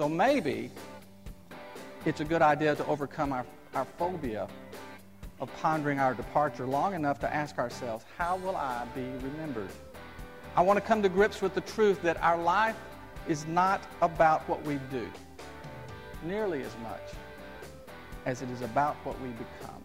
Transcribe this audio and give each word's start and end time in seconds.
So 0.00 0.08
maybe 0.08 0.70
it's 2.06 2.22
a 2.22 2.24
good 2.24 2.40
idea 2.40 2.74
to 2.74 2.86
overcome 2.86 3.34
our, 3.34 3.44
our 3.74 3.84
phobia 3.98 4.48
of 5.42 5.54
pondering 5.60 5.98
our 5.98 6.14
departure 6.14 6.66
long 6.66 6.94
enough 6.94 7.18
to 7.18 7.30
ask 7.30 7.58
ourselves, 7.58 8.06
how 8.16 8.38
will 8.38 8.56
I 8.56 8.86
be 8.94 9.02
remembered? 9.02 9.68
I 10.56 10.62
want 10.62 10.78
to 10.78 10.80
come 10.80 11.02
to 11.02 11.10
grips 11.10 11.42
with 11.42 11.52
the 11.52 11.60
truth 11.60 12.00
that 12.00 12.16
our 12.22 12.38
life 12.40 12.78
is 13.28 13.44
not 13.44 13.82
about 14.00 14.40
what 14.48 14.64
we 14.64 14.80
do 14.90 15.06
nearly 16.24 16.62
as 16.62 16.74
much 16.82 17.02
as 18.24 18.40
it 18.40 18.48
is 18.48 18.62
about 18.62 18.94
what 19.04 19.20
we 19.20 19.28
become. 19.28 19.84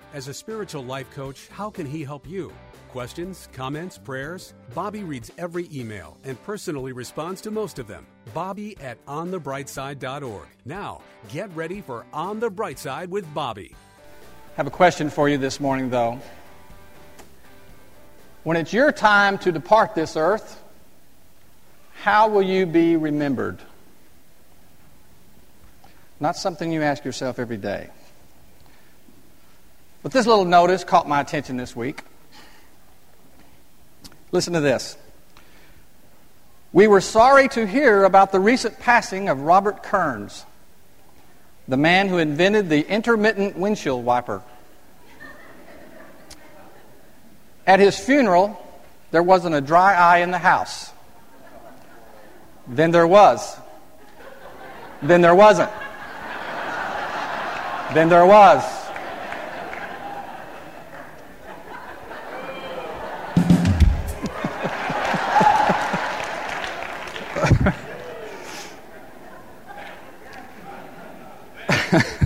As 0.13 0.27
a 0.27 0.33
spiritual 0.33 0.83
life 0.83 1.09
coach, 1.11 1.47
how 1.47 1.69
can 1.69 1.85
he 1.85 2.03
help 2.03 2.27
you? 2.27 2.51
Questions, 2.89 3.47
comments, 3.53 3.97
prayers? 3.97 4.53
Bobby 4.75 5.03
reads 5.03 5.31
every 5.37 5.69
email 5.73 6.17
and 6.25 6.41
personally 6.43 6.91
responds 6.91 7.39
to 7.41 7.51
most 7.51 7.79
of 7.79 7.87
them. 7.87 8.05
Bobby 8.33 8.77
at 8.81 9.03
onthebrightside.org. 9.05 10.47
Now, 10.65 11.01
get 11.29 11.49
ready 11.55 11.79
for 11.79 12.05
On 12.11 12.41
the 12.41 12.49
Bright 12.49 12.77
Side 12.77 13.09
with 13.09 13.33
Bobby. 13.33 13.73
I 13.73 14.55
have 14.57 14.67
a 14.67 14.71
question 14.71 15.09
for 15.09 15.29
you 15.29 15.37
this 15.37 15.61
morning, 15.61 15.89
though. 15.89 16.19
When 18.43 18.57
it's 18.57 18.73
your 18.73 18.91
time 18.91 19.37
to 19.39 19.51
depart 19.53 19.95
this 19.95 20.17
earth, 20.17 20.61
how 21.93 22.27
will 22.27 22.41
you 22.41 22.65
be 22.65 22.97
remembered? 22.97 23.59
Not 26.19 26.35
something 26.35 26.69
you 26.69 26.81
ask 26.81 27.05
yourself 27.05 27.39
every 27.39 27.55
day. 27.55 27.89
But 30.03 30.11
this 30.11 30.25
little 30.25 30.45
notice 30.45 30.83
caught 30.83 31.07
my 31.07 31.21
attention 31.21 31.57
this 31.57 31.75
week. 31.75 32.01
Listen 34.31 34.53
to 34.53 34.59
this. 34.59 34.97
We 36.73 36.87
were 36.87 37.01
sorry 37.01 37.49
to 37.49 37.67
hear 37.67 38.05
about 38.05 38.31
the 38.31 38.39
recent 38.39 38.79
passing 38.79 39.29
of 39.29 39.41
Robert 39.41 39.83
Kearns, 39.83 40.45
the 41.67 41.77
man 41.77 42.07
who 42.07 42.17
invented 42.17 42.69
the 42.69 42.87
intermittent 42.87 43.57
windshield 43.57 44.03
wiper. 44.05 44.41
At 47.67 47.79
his 47.79 47.99
funeral, 47.99 48.57
there 49.11 49.21
wasn't 49.21 49.53
a 49.53 49.61
dry 49.61 49.93
eye 49.93 50.19
in 50.19 50.31
the 50.31 50.37
house. 50.37 50.91
Then 52.67 52.91
there 52.91 53.05
was. 53.05 53.57
Then 55.01 55.21
there 55.21 55.35
wasn't. 55.35 55.71
Then 57.93 58.09
there 58.09 58.25
was. 58.25 58.80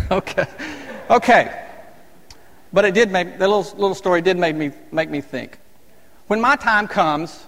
okay. 0.12 0.46
Okay. 1.10 1.66
But 2.72 2.86
it 2.86 2.94
did 2.94 3.12
make, 3.12 3.38
the 3.40 3.48
little, 3.48 3.64
little 3.80 3.96
story 3.96 4.22
did 4.22 4.38
make 4.38 4.56
me, 4.56 4.72
make 4.92 5.10
me 5.10 5.22
think. 5.22 5.58
When 6.28 6.42
my 6.42 6.56
time 6.56 6.88
comes, 6.88 7.46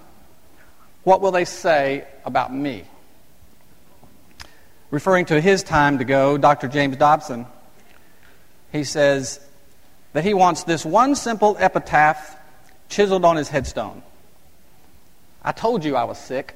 what 1.03 1.21
will 1.21 1.31
they 1.31 1.45
say 1.45 2.05
about 2.25 2.53
me? 2.53 2.85
Referring 4.89 5.25
to 5.25 5.41
his 5.41 5.63
time 5.63 5.97
to 5.97 6.05
go, 6.05 6.37
Dr. 6.37 6.67
James 6.67 6.95
Dobson, 6.97 7.45
he 8.71 8.83
says 8.83 9.39
that 10.13 10.23
he 10.23 10.33
wants 10.33 10.63
this 10.63 10.85
one 10.85 11.15
simple 11.15 11.57
epitaph 11.59 12.37
chiseled 12.89 13.25
on 13.25 13.35
his 13.35 13.49
headstone. 13.49 14.01
I 15.43 15.51
told 15.51 15.83
you 15.83 15.95
I 15.95 16.05
was 16.05 16.17
sick. 16.17 16.55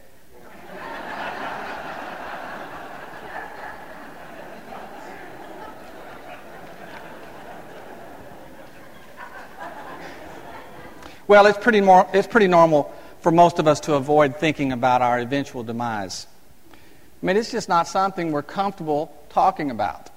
Well, 11.32 11.46
it's 11.46 11.58
pretty, 11.58 11.80
more, 11.80 12.10
it's 12.12 12.28
pretty 12.28 12.48
normal 12.50 12.94
for 13.22 13.32
most 13.32 13.58
of 13.58 13.66
us 13.66 13.80
to 13.82 13.94
avoid 13.94 14.36
thinking 14.36 14.74
about 14.74 15.02
our 15.02 15.18
eventual 15.18 15.64
demise. 15.64 16.28
I 16.74 17.26
mean, 17.26 17.38
it's 17.38 17.50
just 17.50 17.70
not 17.70 17.88
something 17.88 18.34
we're 18.34 18.44
comfortable 18.44 19.18
talking 19.30 19.72
about. 19.72 20.10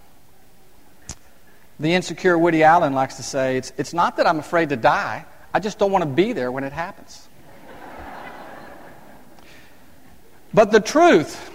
The 1.78 1.94
insecure 1.94 2.36
Woody 2.36 2.64
Allen 2.64 2.94
likes 2.94 3.14
to 3.18 3.22
say, 3.22 3.58
it's, 3.58 3.72
it's 3.78 3.94
not 3.94 4.16
that 4.16 4.26
I'm 4.26 4.40
afraid 4.40 4.70
to 4.70 4.76
die, 4.76 5.24
I 5.54 5.60
just 5.60 5.78
don't 5.78 5.92
want 5.92 6.02
to 6.02 6.10
be 6.10 6.32
there 6.32 6.50
when 6.50 6.64
it 6.64 6.72
happens. 6.72 7.28
but 10.52 10.72
the 10.72 10.80
truth 10.80 11.48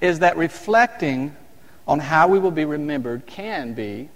is 0.00 0.18
that 0.18 0.36
reflecting 0.36 1.36
on 1.86 2.00
how 2.00 2.26
we 2.26 2.40
will 2.40 2.50
be 2.50 2.64
remembered 2.64 3.26
can 3.26 3.74
be 3.74 4.08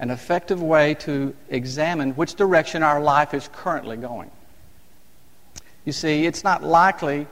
an 0.00 0.10
effective 0.10 0.62
way 0.62 0.94
to 0.94 1.36
examine 1.50 2.12
which 2.12 2.34
direction 2.34 2.82
our 2.82 3.00
life 3.00 3.34
is 3.34 3.48
currently 3.52 3.98
going. 3.98 4.30
You 5.84 5.92
see, 5.92 6.24
it's 6.24 6.42
not 6.42 6.64
likely 6.64 7.26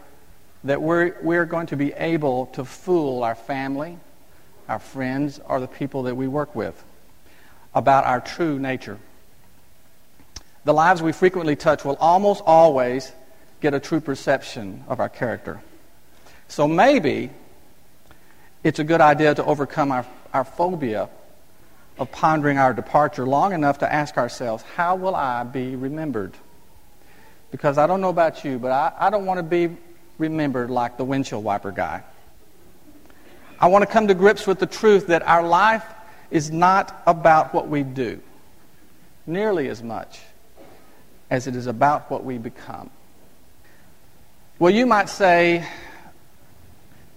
that 0.64 0.80
we're, 0.80 1.16
we're 1.22 1.46
going 1.46 1.66
to 1.68 1.76
be 1.76 1.94
able 1.94 2.46
to 2.46 2.64
fool 2.66 3.24
our 3.24 3.34
family, 3.34 3.96
our 4.68 4.78
friends, 4.78 5.40
or 5.48 5.60
the 5.60 5.66
people 5.66 6.02
that 6.04 6.14
we 6.14 6.28
work 6.28 6.54
with 6.54 6.84
about 7.74 8.04
our 8.04 8.20
true 8.20 8.58
nature. 8.58 8.98
The 10.64 10.74
lives 10.74 11.00
we 11.00 11.12
frequently 11.12 11.56
touch 11.56 11.86
will 11.86 11.96
almost 11.96 12.42
always 12.44 13.10
get 13.62 13.72
a 13.72 13.80
true 13.80 14.00
perception 14.00 14.84
of 14.88 15.00
our 15.00 15.08
character. 15.08 15.62
So 16.48 16.68
maybe 16.68 17.30
it's 18.62 18.78
a 18.78 18.84
good 18.84 19.00
idea 19.00 19.34
to 19.34 19.44
overcome 19.44 19.90
our, 19.90 20.06
our 20.34 20.44
phobia 20.44 21.08
of 21.98 22.12
pondering 22.12 22.58
our 22.58 22.72
departure 22.72 23.26
long 23.26 23.52
enough 23.52 23.78
to 23.78 23.92
ask 23.92 24.16
ourselves, 24.16 24.62
how 24.76 24.96
will 24.96 25.14
I 25.14 25.42
be 25.44 25.74
remembered? 25.76 26.34
Because 27.50 27.78
I 27.78 27.86
don't 27.86 28.00
know 28.00 28.08
about 28.08 28.44
you, 28.44 28.58
but 28.58 28.70
I, 28.70 28.92
I 28.98 29.10
don't 29.10 29.26
want 29.26 29.38
to 29.38 29.42
be 29.42 29.76
remembered 30.18 30.70
like 30.70 30.96
the 30.96 31.04
windshield 31.04 31.42
wiper 31.42 31.72
guy. 31.72 32.02
I 33.60 33.68
want 33.68 33.82
to 33.82 33.90
come 33.90 34.08
to 34.08 34.14
grips 34.14 34.46
with 34.46 34.60
the 34.60 34.66
truth 34.66 35.08
that 35.08 35.22
our 35.22 35.46
life 35.46 35.84
is 36.30 36.50
not 36.50 37.02
about 37.06 37.54
what 37.54 37.68
we 37.68 37.82
do 37.82 38.20
nearly 39.26 39.68
as 39.68 39.82
much 39.82 40.20
as 41.30 41.46
it 41.46 41.56
is 41.56 41.66
about 41.66 42.10
what 42.10 42.24
we 42.24 42.38
become. 42.38 42.90
Well, 44.58 44.72
you 44.72 44.86
might 44.86 45.08
say 45.08 45.66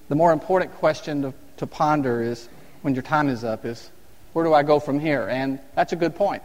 the 0.10 0.16
more 0.16 0.34
important 0.34 0.74
question 0.76 1.22
to, 1.22 1.34
to 1.58 1.68
ponder 1.68 2.22
is 2.22 2.50
when 2.82 2.94
your 2.96 3.04
time 3.04 3.30
is 3.30 3.44
up 3.44 3.66
is 3.66 3.90
where 4.34 4.46
do 4.46 4.54
I 4.54 4.64
go 4.64 4.80
from 4.80 5.00
here? 5.00 5.28
And 5.28 5.60
that's 5.76 5.94
a 5.94 5.96
good 5.96 6.16
point. 6.16 6.44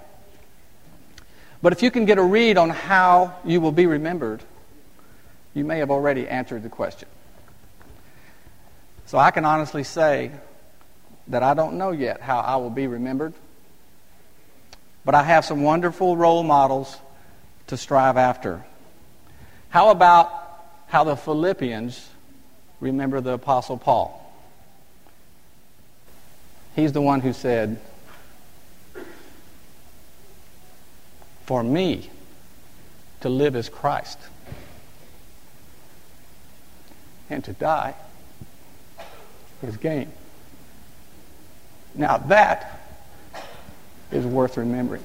But 1.62 1.72
if 1.72 1.82
you 1.82 1.90
can 1.90 2.04
get 2.04 2.18
a 2.18 2.22
read 2.22 2.58
on 2.58 2.70
how 2.70 3.36
you 3.44 3.60
will 3.60 3.72
be 3.72 3.86
remembered, 3.86 4.42
you 5.54 5.64
may 5.64 5.78
have 5.78 5.90
already 5.90 6.28
answered 6.28 6.62
the 6.62 6.68
question. 6.68 7.08
So 9.06 9.18
I 9.18 9.30
can 9.30 9.44
honestly 9.44 9.84
say 9.84 10.32
that 11.28 11.42
I 11.42 11.54
don't 11.54 11.78
know 11.78 11.92
yet 11.92 12.20
how 12.20 12.40
I 12.40 12.56
will 12.56 12.70
be 12.70 12.86
remembered, 12.86 13.34
but 15.04 15.14
I 15.14 15.22
have 15.22 15.44
some 15.44 15.62
wonderful 15.62 16.16
role 16.16 16.42
models 16.42 16.96
to 17.68 17.76
strive 17.76 18.16
after. 18.16 18.64
How 19.68 19.90
about 19.90 20.30
how 20.88 21.04
the 21.04 21.16
Philippians 21.16 22.08
remember 22.80 23.20
the 23.20 23.32
Apostle 23.32 23.78
Paul? 23.78 24.25
He's 26.76 26.92
the 26.92 27.00
one 27.00 27.22
who 27.22 27.32
said, 27.32 27.80
For 31.46 31.62
me 31.62 32.10
to 33.22 33.30
live 33.30 33.56
as 33.56 33.70
Christ 33.70 34.18
and 37.30 37.42
to 37.44 37.54
die 37.54 37.94
is 39.62 39.76
gain. 39.78 40.12
Now 41.94 42.18
that 42.18 42.78
is 44.12 44.26
worth 44.26 44.58
remembering. 44.58 45.02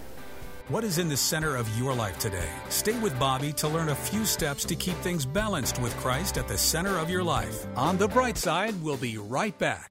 What 0.68 0.84
is 0.84 0.98
in 0.98 1.10
the 1.10 1.18
center 1.18 1.56
of 1.56 1.68
your 1.78 1.94
life 1.94 2.18
today? 2.20 2.50
Stay 2.70 2.98
with 3.00 3.18
Bobby 3.20 3.54
to 3.54 3.68
learn 3.68 3.90
a 3.90 3.96
few 3.96 4.26
steps 4.26 4.66
to 4.66 4.76
keep 4.76 4.96
things 4.98 5.26
balanced 5.26 5.82
with 5.82 5.96
Christ 5.98 6.38
at 6.38 6.48
the 6.48 6.58
center 6.58 6.98
of 6.98 7.10
your 7.10 7.24
life. 7.24 7.66
On 7.76 7.98
the 7.98 8.08
bright 8.08 8.38
side, 8.38 8.82
we'll 8.82 8.98
be 8.98 9.18
right 9.18 9.58
back. 9.58 9.91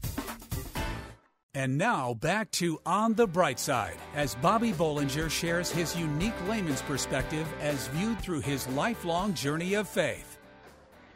And 1.53 1.77
now 1.77 2.13
back 2.13 2.49
to 2.51 2.79
On 2.85 3.13
the 3.13 3.27
Bright 3.27 3.59
Side 3.59 3.97
as 4.15 4.35
Bobby 4.35 4.71
Bollinger 4.71 5.29
shares 5.29 5.69
his 5.69 5.97
unique 5.97 6.47
layman's 6.47 6.81
perspective 6.81 7.45
as 7.59 7.89
viewed 7.89 8.21
through 8.21 8.39
his 8.39 8.69
lifelong 8.69 9.33
journey 9.33 9.73
of 9.73 9.89
faith. 9.89 10.37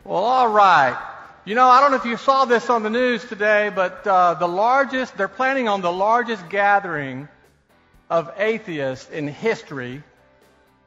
Well, 0.03 0.21
all 0.21 0.49
right. 0.49 1.01
You 1.45 1.55
know, 1.55 1.65
I 1.69 1.79
don't 1.79 1.91
know 1.91 1.97
if 1.97 2.03
you 2.03 2.17
saw 2.17 2.43
this 2.43 2.69
on 2.69 2.83
the 2.83 2.89
news 2.89 3.23
today, 3.23 3.71
but 3.73 4.05
uh, 4.05 4.33
the 4.33 4.47
largest, 4.47 5.15
they're 5.15 5.29
planning 5.29 5.69
on 5.69 5.79
the 5.79 5.91
largest 5.91 6.49
gathering 6.49 7.29
of 8.09 8.29
atheists 8.35 9.09
in 9.09 9.29
history 9.29 10.03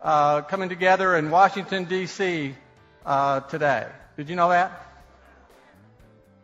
uh, 0.02 0.42
coming 0.42 0.68
together 0.68 1.16
in 1.16 1.30
Washington, 1.30 1.84
D.C. 1.84 2.54
Uh, 3.06 3.40
today. 3.40 3.86
Did 4.18 4.28
you 4.28 4.36
know 4.36 4.50
that? 4.50 4.87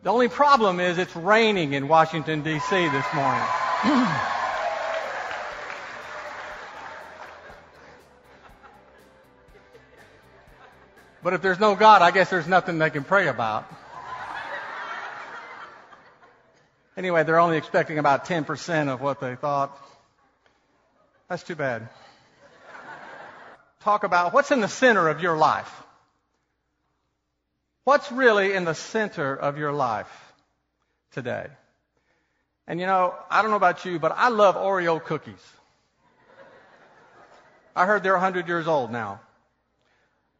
The 0.05 0.11
only 0.11 0.27
problem 0.27 0.79
is 0.79 0.97
it's 0.99 1.15
raining 1.15 1.73
in 1.73 1.87
Washington, 1.87 2.43
D.C. 2.43 2.89
this 2.89 3.05
morning. 3.15 3.43
but 11.23 11.33
if 11.33 11.41
there's 11.41 11.59
no 11.59 11.73
God, 11.73 12.03
I 12.03 12.11
guess 12.11 12.29
there's 12.29 12.47
nothing 12.47 12.77
they 12.77 12.91
can 12.91 13.03
pray 13.03 13.27
about. 13.27 13.65
Anyway, 16.95 17.23
they're 17.23 17.39
only 17.39 17.57
expecting 17.57 17.97
about 17.97 18.25
10% 18.25 18.89
of 18.89 19.01
what 19.01 19.19
they 19.19 19.33
thought. 19.33 19.75
That's 21.29 21.41
too 21.41 21.55
bad. 21.55 21.89
Talk 23.79 24.03
about 24.03 24.33
what's 24.33 24.51
in 24.51 24.59
the 24.59 24.67
center 24.67 25.09
of 25.09 25.19
your 25.19 25.35
life. 25.35 25.81
What's 27.85 28.11
really 28.11 28.53
in 28.53 28.65
the 28.65 28.73
center 28.73 29.35
of 29.35 29.59
your 29.59 29.71
life 29.71 30.09
today? 31.11 31.47
And 32.67 32.79
you 32.79 32.87
know, 32.87 33.13
I 33.29 33.43
don't 33.43 33.51
know 33.51 33.57
about 33.57 33.85
you, 33.85 33.99
but 33.99 34.11
I 34.11 34.29
love 34.29 34.55
Oreo 34.55 35.01
cookies. 35.01 35.53
I 37.75 37.85
heard 37.85 38.01
they're 38.01 38.13
100 38.13 38.47
years 38.47 38.67
old 38.67 38.91
now. 38.91 39.21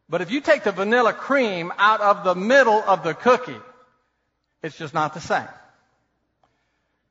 But 0.08 0.22
if 0.22 0.32
you 0.32 0.40
take 0.40 0.64
the 0.64 0.72
vanilla 0.72 1.12
cream 1.12 1.72
out 1.78 2.00
of 2.00 2.24
the 2.24 2.34
middle 2.34 2.82
of 2.84 3.04
the 3.04 3.14
cookie, 3.14 3.60
it's 4.62 4.76
just 4.76 4.92
not 4.92 5.14
the 5.14 5.20
same. 5.20 5.48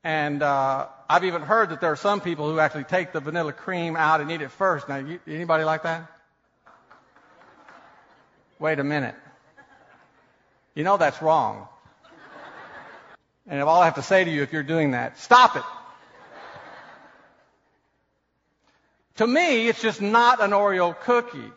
And 0.04 0.42
uh, 0.42 0.88
I've 1.08 1.24
even 1.24 1.42
heard 1.42 1.70
that 1.70 1.80
there 1.80 1.92
are 1.92 1.96
some 1.96 2.20
people 2.20 2.50
who 2.50 2.58
actually 2.58 2.84
take 2.84 3.12
the 3.12 3.20
vanilla 3.20 3.54
cream 3.54 3.96
out 3.96 4.20
and 4.20 4.30
eat 4.30 4.42
it 4.42 4.50
first. 4.50 4.86
Now, 4.86 4.96
you, 4.96 5.18
anybody 5.26 5.64
like 5.64 5.84
that? 5.84 6.06
Wait 8.58 8.78
a 8.78 8.84
minute. 8.84 9.14
You 10.76 10.84
know 10.84 10.98
that's 10.98 11.20
wrong. 11.22 11.66
And 13.46 13.62
all 13.62 13.80
I 13.80 13.86
have 13.86 13.94
to 13.94 14.02
say 14.02 14.24
to 14.24 14.30
you 14.30 14.42
if 14.42 14.52
you're 14.52 14.62
doing 14.62 14.90
that, 14.90 15.18
stop 15.18 15.56
it. 15.56 15.62
to 19.16 19.26
me, 19.26 19.68
it's 19.68 19.80
just 19.80 20.02
not 20.02 20.42
an 20.42 20.50
Oreo 20.50 20.98
cookie 21.00 21.50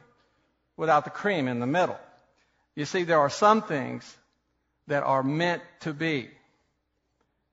without 0.77 1.03
the 1.03 1.09
cream 1.09 1.49
in 1.49 1.59
the 1.59 1.67
middle. 1.67 1.99
You 2.75 2.85
see, 2.85 3.03
there 3.03 3.19
are 3.19 3.29
some 3.29 3.61
things 3.61 4.15
that 4.87 5.03
are 5.03 5.21
meant 5.21 5.61
to 5.81 5.93
be 5.93 6.29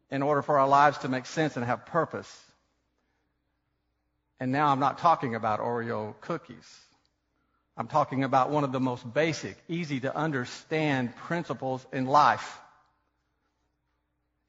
in 0.09 0.23
order 0.23 0.43
for 0.43 0.61
our 0.61 0.69
lives 0.69 0.99
to 0.99 1.09
make 1.09 1.27
sense 1.27 1.57
and 1.57 1.65
have 1.65 1.85
purpose. 1.87 2.45
And 4.39 4.53
now 4.53 4.69
I'm 4.69 4.79
not 4.81 4.99
talking 4.99 5.35
about 5.35 5.59
Oreo 5.59 6.15
cookies. 6.21 6.86
I'm 7.77 7.89
talking 7.89 8.25
about 8.25 8.51
one 8.51 8.65
of 8.65 8.73
the 8.73 8.81
most 8.81 9.13
basic, 9.13 9.57
easy 9.69 10.01
to 10.01 10.17
understand 10.17 11.15
principles 11.17 11.85
in 11.93 12.07
life. 12.07 12.59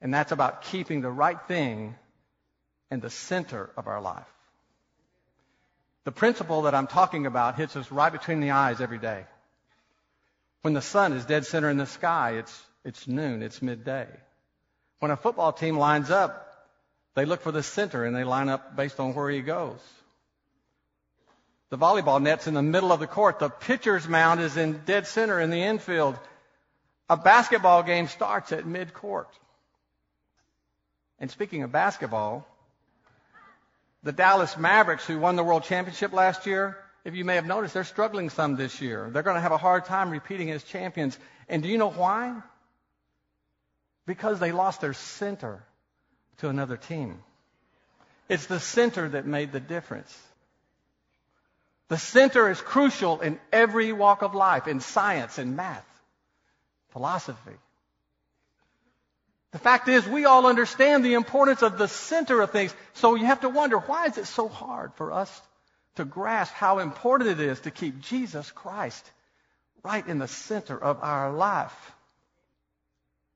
And 0.00 0.14
that's 0.14 0.32
about 0.32 0.62
keeping 0.62 1.00
the 1.00 1.10
right 1.10 1.38
thing 1.46 1.94
in 2.90 3.00
the 3.00 3.10
center 3.10 3.68
of 3.76 3.86
our 3.86 4.00
life. 4.00 4.24
The 6.04 6.12
principle 6.12 6.62
that 6.62 6.74
I'm 6.74 6.86
talking 6.86 7.26
about 7.26 7.56
hits 7.56 7.76
us 7.76 7.92
right 7.92 8.10
between 8.10 8.40
the 8.40 8.52
eyes 8.52 8.80
every 8.80 8.98
day. 8.98 9.24
When 10.62 10.72
the 10.72 10.80
sun 10.80 11.12
is 11.12 11.26
dead 11.26 11.44
center 11.44 11.68
in 11.68 11.76
the 11.76 11.86
sky, 11.86 12.38
it's, 12.38 12.62
it's 12.84 13.06
noon, 13.06 13.42
it's 13.42 13.60
midday. 13.60 14.06
When 15.00 15.10
a 15.10 15.16
football 15.16 15.52
team 15.52 15.76
lines 15.76 16.10
up, 16.10 16.46
they 17.14 17.26
look 17.26 17.42
for 17.42 17.52
the 17.52 17.62
center 17.62 18.04
and 18.04 18.16
they 18.16 18.24
line 18.24 18.48
up 18.48 18.74
based 18.74 18.98
on 18.98 19.14
where 19.14 19.28
he 19.30 19.42
goes. 19.42 19.80
The 21.70 21.78
volleyball 21.78 22.20
net's 22.20 22.46
in 22.46 22.54
the 22.54 22.62
middle 22.62 22.92
of 22.92 23.00
the 23.00 23.06
court. 23.06 23.38
The 23.38 23.50
pitcher's 23.50 24.08
mound 24.08 24.40
is 24.40 24.56
in 24.56 24.80
dead 24.86 25.06
center 25.06 25.38
in 25.38 25.50
the 25.50 25.62
infield. 25.62 26.18
A 27.10 27.16
basketball 27.16 27.82
game 27.82 28.08
starts 28.08 28.52
at 28.52 28.66
mid-court. 28.66 29.28
And 31.18 31.30
speaking 31.30 31.62
of 31.62 31.72
basketball, 31.72 32.46
the 34.02 34.12
Dallas 34.12 34.56
Mavericks, 34.56 35.06
who 35.06 35.18
won 35.18 35.36
the 35.36 35.44
world 35.44 35.64
championship 35.64 36.12
last 36.12 36.46
year, 36.46 36.78
if 37.04 37.14
you 37.14 37.24
may 37.24 37.34
have 37.34 37.46
noticed, 37.46 37.74
they're 37.74 37.84
struggling 37.84 38.30
some 38.30 38.56
this 38.56 38.80
year. 38.80 39.10
They're 39.10 39.22
going 39.22 39.36
to 39.36 39.40
have 39.40 39.52
a 39.52 39.58
hard 39.58 39.84
time 39.84 40.10
repeating 40.10 40.50
as 40.50 40.62
champions. 40.62 41.18
And 41.48 41.62
do 41.62 41.68
you 41.68 41.78
know 41.78 41.90
why? 41.90 42.34
Because 44.06 44.38
they 44.38 44.52
lost 44.52 44.80
their 44.80 44.94
center 44.94 45.62
to 46.38 46.48
another 46.48 46.76
team. 46.76 47.18
It's 48.28 48.46
the 48.46 48.60
center 48.60 49.08
that 49.10 49.26
made 49.26 49.52
the 49.52 49.60
difference. 49.60 50.16
The 51.88 51.98
center 51.98 52.50
is 52.50 52.60
crucial 52.60 53.20
in 53.20 53.40
every 53.52 53.92
walk 53.92 54.22
of 54.22 54.34
life, 54.34 54.68
in 54.68 54.80
science, 54.80 55.38
in 55.38 55.56
math, 55.56 55.86
philosophy. 56.90 57.56
The 59.52 59.58
fact 59.58 59.88
is, 59.88 60.06
we 60.06 60.26
all 60.26 60.46
understand 60.46 61.04
the 61.04 61.14
importance 61.14 61.62
of 61.62 61.78
the 61.78 61.88
center 61.88 62.42
of 62.42 62.50
things. 62.50 62.74
So 62.92 63.14
you 63.14 63.24
have 63.24 63.40
to 63.40 63.48
wonder, 63.48 63.78
why 63.78 64.06
is 64.06 64.18
it 64.18 64.26
so 64.26 64.48
hard 64.48 64.92
for 64.94 65.12
us 65.12 65.42
to 65.96 66.04
grasp 66.04 66.52
how 66.52 66.80
important 66.80 67.30
it 67.30 67.40
is 67.40 67.60
to 67.60 67.70
keep 67.70 68.00
Jesus 68.00 68.50
Christ 68.50 69.10
right 69.82 70.06
in 70.06 70.18
the 70.18 70.28
center 70.28 70.78
of 70.78 71.02
our 71.02 71.32
life? 71.32 71.92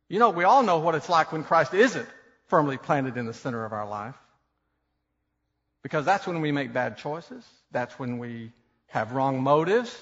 You 0.09 0.19
know, 0.19 0.29
we 0.29 0.45
all 0.45 0.63
know 0.63 0.81
what 0.81 0.95
it's 0.95 1.09
like 1.09 1.33
when 1.33 1.45
Christ 1.45 1.73
isn't 1.73 2.09
firmly 2.49 2.77
planted 2.77 3.17
in 3.17 3.25
the 3.25 3.33
center 3.33 3.65
of 3.65 3.73
our 3.73 3.89
life. 3.89 4.15
Because 5.83 6.05
that's 6.05 6.27
when 6.27 6.41
we 6.41 6.53
make 6.53 6.73
bad 6.73 6.99
choices. 6.99 7.45
That's 7.71 7.99
when 7.99 8.19
we 8.19 8.53
have 8.89 9.13
wrong 9.13 9.43
motives. 9.43 9.97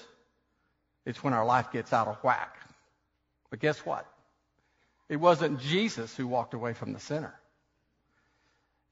It's 1.06 1.22
when 1.24 1.32
our 1.32 1.44
life 1.44 1.72
gets 1.72 1.92
out 1.92 2.08
of 2.08 2.16
whack. 2.22 2.56
But 3.48 3.60
guess 3.60 3.78
what? 3.84 4.06
It 5.08 5.16
wasn't 5.16 5.60
Jesus 5.60 6.14
who 6.16 6.26
walked 6.28 6.54
away 6.54 6.72
from 6.74 6.92
the 6.92 7.00
sinner. 7.00 7.34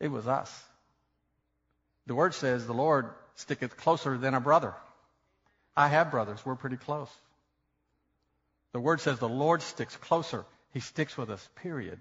It 0.00 0.08
was 0.08 0.26
us. 0.26 0.64
The 2.06 2.14
word 2.14 2.34
says 2.34 2.66
the 2.66 2.72
Lord 2.72 3.10
sticketh 3.34 3.76
closer 3.76 4.16
than 4.16 4.34
a 4.34 4.40
brother. 4.40 4.74
I 5.76 5.88
have 5.88 6.10
brothers. 6.10 6.44
We're 6.44 6.56
pretty 6.56 6.76
close. 6.76 7.10
The 8.72 8.80
word 8.80 9.00
says 9.00 9.18
the 9.18 9.28
Lord 9.28 9.62
sticks 9.62 9.96
closer. 9.96 10.44
He 10.72 10.80
sticks 10.80 11.16
with 11.16 11.30
us, 11.30 11.48
period. 11.56 12.00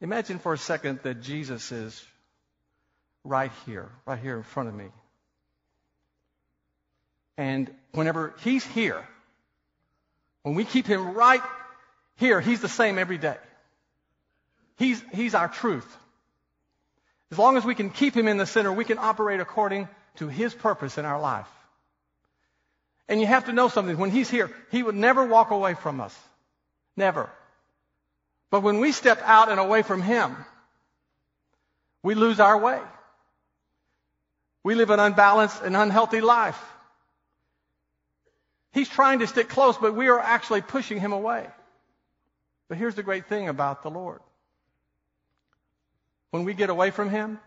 Imagine 0.00 0.38
for 0.38 0.52
a 0.52 0.58
second 0.58 1.00
that 1.02 1.22
Jesus 1.22 1.72
is 1.72 2.06
right 3.24 3.52
here, 3.66 3.88
right 4.06 4.18
here 4.18 4.36
in 4.36 4.42
front 4.42 4.68
of 4.68 4.74
me. 4.74 4.86
And 7.36 7.70
whenever 7.92 8.34
he's 8.42 8.64
here, 8.64 9.06
when 10.42 10.54
we 10.54 10.64
keep 10.64 10.86
him 10.86 11.14
right 11.14 11.42
here, 12.16 12.40
he's 12.40 12.60
the 12.60 12.68
same 12.68 12.98
every 12.98 13.18
day. 13.18 13.36
He's, 14.76 15.02
he's 15.12 15.34
our 15.34 15.48
truth. 15.48 15.86
As 17.30 17.38
long 17.38 17.56
as 17.56 17.64
we 17.64 17.74
can 17.74 17.90
keep 17.90 18.16
him 18.16 18.28
in 18.28 18.38
the 18.38 18.46
center, 18.46 18.72
we 18.72 18.84
can 18.84 18.98
operate 18.98 19.40
according 19.40 19.88
to 20.16 20.28
his 20.28 20.54
purpose 20.54 20.98
in 20.98 21.04
our 21.04 21.20
life. 21.20 21.48
And 23.08 23.20
you 23.20 23.26
have 23.26 23.46
to 23.46 23.52
know 23.52 23.68
something. 23.68 23.96
When 23.96 24.10
he's 24.10 24.28
here, 24.28 24.50
he 24.70 24.82
would 24.82 24.94
never 24.94 25.24
walk 25.24 25.50
away 25.50 25.74
from 25.74 26.00
us. 26.00 26.16
Never. 26.96 27.30
But 28.50 28.62
when 28.62 28.80
we 28.80 28.92
step 28.92 29.20
out 29.24 29.50
and 29.50 29.60
away 29.60 29.82
from 29.82 30.02
him, 30.02 30.36
we 32.02 32.14
lose 32.14 32.40
our 32.40 32.58
way. 32.58 32.80
We 34.68 34.74
live 34.74 34.90
an 34.90 35.00
unbalanced 35.00 35.62
and 35.62 35.74
unhealthy 35.74 36.20
life. 36.20 36.62
He's 38.72 38.86
trying 38.86 39.20
to 39.20 39.26
stick 39.26 39.48
close, 39.48 39.78
but 39.78 39.94
we 39.94 40.08
are 40.08 40.20
actually 40.20 40.60
pushing 40.60 41.00
him 41.00 41.14
away. 41.14 41.46
But 42.68 42.76
here's 42.76 42.94
the 42.94 43.02
great 43.02 43.28
thing 43.28 43.48
about 43.48 43.82
the 43.82 43.88
Lord. 43.88 44.20
When 46.32 46.44
we 46.44 46.52
get 46.52 46.68
away 46.68 46.90
from 46.90 47.08
him, 47.08 47.40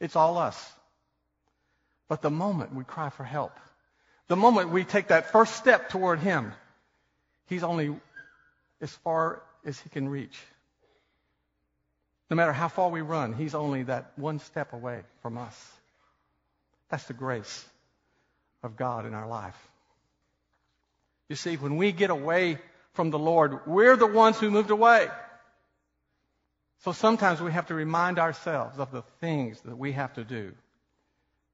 it's 0.00 0.16
all 0.16 0.38
us. 0.38 0.72
But 2.08 2.20
the 2.20 2.30
moment 2.30 2.74
we 2.74 2.82
cry 2.82 3.10
for 3.10 3.22
help, 3.22 3.52
the 4.26 4.34
moment 4.34 4.70
we 4.70 4.82
take 4.82 5.06
that 5.06 5.30
first 5.30 5.54
step 5.54 5.88
toward 5.88 6.18
him, 6.18 6.52
he's 7.46 7.62
only 7.62 7.94
as 8.80 8.90
far 9.04 9.40
as 9.64 9.78
he 9.78 9.88
can 9.88 10.08
reach. 10.08 10.36
No 12.28 12.34
matter 12.34 12.52
how 12.52 12.66
far 12.66 12.90
we 12.90 13.02
run, 13.02 13.34
he's 13.34 13.54
only 13.54 13.84
that 13.84 14.10
one 14.16 14.40
step 14.40 14.72
away 14.72 15.02
from 15.22 15.38
us. 15.38 15.72
That's 16.90 17.04
the 17.04 17.14
grace 17.14 17.64
of 18.62 18.76
God 18.76 19.06
in 19.06 19.14
our 19.14 19.28
life. 19.28 19.56
You 21.28 21.36
see, 21.36 21.56
when 21.56 21.76
we 21.76 21.92
get 21.92 22.10
away 22.10 22.58
from 22.92 23.10
the 23.10 23.18
Lord, 23.18 23.66
we're 23.66 23.96
the 23.96 24.06
ones 24.06 24.38
who 24.38 24.50
moved 24.50 24.70
away. 24.70 25.08
So 26.84 26.92
sometimes 26.92 27.40
we 27.40 27.52
have 27.52 27.66
to 27.66 27.74
remind 27.74 28.18
ourselves 28.18 28.78
of 28.78 28.92
the 28.92 29.02
things 29.20 29.60
that 29.62 29.76
we 29.76 29.92
have 29.92 30.14
to 30.14 30.24
do 30.24 30.52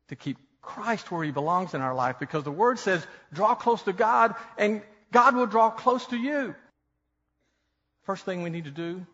to 0.08 0.16
keep 0.16 0.36
Christ 0.60 1.10
where 1.10 1.24
he 1.24 1.30
belongs 1.30 1.74
in 1.74 1.80
our 1.80 1.94
life 1.94 2.16
because 2.18 2.44
the 2.44 2.52
Word 2.52 2.78
says, 2.78 3.04
draw 3.32 3.54
close 3.54 3.82
to 3.82 3.92
God 3.92 4.34
and 4.58 4.82
God 5.10 5.34
will 5.34 5.46
draw 5.46 5.70
close 5.70 6.06
to 6.08 6.16
you. 6.16 6.54
First 8.04 8.24
thing 8.24 8.42
we 8.42 8.50
need 8.50 8.64
to 8.64 8.70
do 8.70 9.06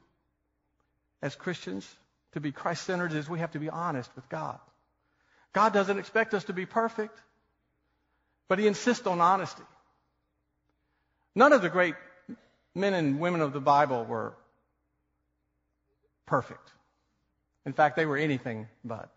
as 1.22 1.34
Christians 1.36 1.88
to 2.32 2.40
be 2.40 2.52
Christ 2.52 2.84
centered 2.84 3.12
is 3.12 3.28
we 3.28 3.38
have 3.40 3.52
to 3.52 3.58
be 3.58 3.70
honest 3.70 4.10
with 4.14 4.28
God. 4.28 4.58
God 5.52 5.72
doesn't 5.72 5.98
expect 5.98 6.34
us 6.34 6.44
to 6.44 6.52
be 6.52 6.66
perfect, 6.66 7.18
but 8.48 8.58
He 8.58 8.66
insists 8.66 9.06
on 9.06 9.20
honesty. 9.20 9.62
None 11.34 11.52
of 11.52 11.62
the 11.62 11.68
great 11.68 11.94
men 12.74 12.94
and 12.94 13.20
women 13.20 13.40
of 13.40 13.52
the 13.52 13.60
Bible 13.60 14.04
were 14.04 14.34
perfect. 16.26 16.72
In 17.66 17.72
fact, 17.72 17.96
they 17.96 18.06
were 18.06 18.16
anything 18.16 18.68
but. 18.84 19.10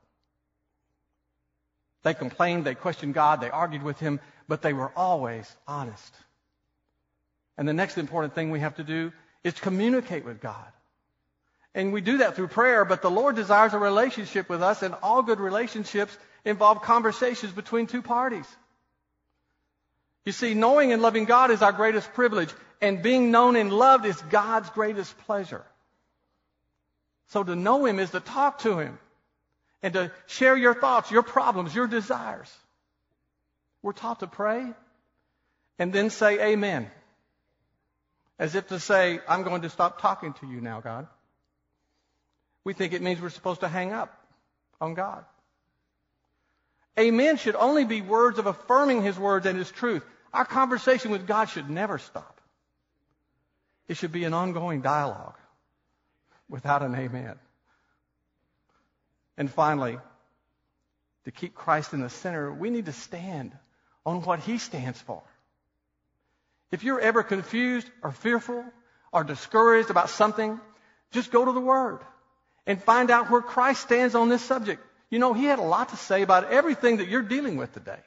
They 2.03 2.13
complained, 2.13 2.65
they 2.65 2.75
questioned 2.75 3.13
God, 3.13 3.41
they 3.41 3.49
argued 3.49 3.83
with 3.83 3.99
Him, 3.99 4.19
but 4.47 4.61
they 4.61 4.73
were 4.73 4.91
always 4.95 5.49
honest. 5.67 6.13
And 7.57 7.67
the 7.67 7.73
next 7.73 7.97
important 7.97 8.33
thing 8.33 8.49
we 8.49 8.59
have 8.59 8.75
to 8.75 8.83
do 8.83 9.11
is 9.43 9.53
communicate 9.53 10.25
with 10.25 10.41
God. 10.41 10.67
And 11.73 11.93
we 11.93 12.01
do 12.01 12.17
that 12.17 12.35
through 12.35 12.49
prayer, 12.49 12.83
but 12.83 13.01
the 13.01 13.11
Lord 13.11 13.35
desires 13.35 13.73
a 13.73 13.77
relationship 13.77 14.49
with 14.49 14.61
us, 14.61 14.83
and 14.83 14.93
all 15.01 15.21
good 15.21 15.39
relationships 15.39 16.15
involve 16.43 16.81
conversations 16.81 17.53
between 17.53 17.87
two 17.87 18.01
parties. 18.01 18.45
You 20.25 20.31
see, 20.31 20.53
knowing 20.53 20.91
and 20.91 21.01
loving 21.01 21.25
God 21.25 21.49
is 21.49 21.61
our 21.61 21.71
greatest 21.71 22.13
privilege, 22.13 22.53
and 22.81 23.01
being 23.01 23.31
known 23.31 23.55
and 23.55 23.71
loved 23.71 24.05
is 24.05 24.21
God's 24.23 24.69
greatest 24.71 25.17
pleasure. 25.19 25.63
So 27.29 27.43
to 27.43 27.55
know 27.55 27.85
Him 27.85 27.99
is 27.99 28.11
to 28.11 28.19
talk 28.19 28.59
to 28.59 28.77
Him 28.77 28.99
and 29.81 29.93
to 29.93 30.11
share 30.27 30.57
your 30.57 30.75
thoughts, 30.75 31.09
your 31.09 31.23
problems, 31.23 31.73
your 31.73 31.87
desires. 31.87 32.53
We're 33.81 33.93
taught 33.93 34.19
to 34.19 34.27
pray 34.27 34.65
and 35.79 35.93
then 35.93 36.09
say 36.09 36.51
amen. 36.51 36.91
As 38.37 38.55
if 38.55 38.67
to 38.67 38.79
say, 38.79 39.19
I'm 39.27 39.43
going 39.43 39.61
to 39.61 39.69
stop 39.69 40.01
talking 40.01 40.33
to 40.33 40.47
you 40.47 40.61
now, 40.61 40.81
God. 40.81 41.07
We 42.63 42.73
think 42.73 42.93
it 42.93 43.01
means 43.01 43.21
we're 43.21 43.29
supposed 43.29 43.61
to 43.61 43.67
hang 43.67 43.91
up 43.91 44.13
on 44.79 44.93
God. 44.93 45.25
Amen 46.99 47.37
should 47.37 47.55
only 47.55 47.85
be 47.85 48.01
words 48.01 48.37
of 48.37 48.45
affirming 48.45 49.01
His 49.01 49.17
words 49.17 49.45
and 49.45 49.57
His 49.57 49.71
truth. 49.71 50.03
Our 50.33 50.45
conversation 50.45 51.11
with 51.11 51.25
God 51.25 51.45
should 51.45 51.69
never 51.69 51.97
stop. 51.97 52.39
It 53.87 53.97
should 53.97 54.11
be 54.11 54.23
an 54.25 54.33
ongoing 54.33 54.81
dialogue 54.81 55.37
without 56.49 56.83
an 56.83 56.95
amen. 56.95 57.35
And 59.37 59.49
finally, 59.49 59.97
to 61.25 61.31
keep 61.31 61.55
Christ 61.55 61.93
in 61.93 62.01
the 62.01 62.09
center, 62.09 62.53
we 62.53 62.69
need 62.69 62.85
to 62.85 62.93
stand 62.93 63.53
on 64.05 64.21
what 64.21 64.39
He 64.39 64.57
stands 64.57 64.99
for. 65.01 65.23
If 66.71 66.83
you're 66.83 66.99
ever 66.99 67.23
confused 67.23 67.89
or 68.03 68.11
fearful 68.11 68.63
or 69.11 69.23
discouraged 69.23 69.89
about 69.89 70.09
something, 70.09 70.59
just 71.11 71.31
go 71.31 71.43
to 71.43 71.51
the 71.51 71.59
Word 71.59 71.99
and 72.65 72.81
find 72.81 73.11
out 73.11 73.29
where 73.29 73.41
Christ 73.41 73.81
stands 73.81 74.15
on 74.15 74.29
this 74.29 74.41
subject. 74.41 74.83
You 75.09 75.19
know, 75.19 75.33
He 75.33 75.45
had 75.45 75.59
a 75.59 75.63
lot 75.63 75.89
to 75.89 75.97
say 75.97 76.21
about 76.21 76.51
everything 76.51 76.97
that 76.97 77.07
you're 77.07 77.21
dealing 77.21 77.57
with 77.57 77.73
today 77.73 77.99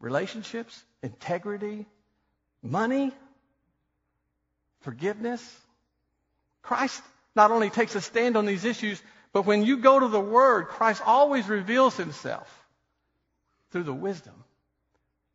relationships, 0.00 0.82
integrity, 1.02 1.86
money, 2.62 3.10
forgiveness. 4.80 5.42
Christ 6.62 7.02
not 7.34 7.50
only 7.50 7.70
takes 7.70 7.94
a 7.94 8.00
stand 8.00 8.36
on 8.36 8.44
these 8.44 8.64
issues, 8.64 9.02
but 9.32 9.46
when 9.46 9.64
you 9.64 9.78
go 9.78 9.98
to 9.98 10.08
the 10.08 10.20
Word, 10.20 10.66
Christ 10.68 11.02
always 11.04 11.48
reveals 11.48 11.96
Himself 11.96 12.48
through 13.70 13.84
the 13.84 13.94
wisdom 13.94 14.44